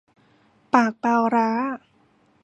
[0.73, 1.49] ปากปลาร้า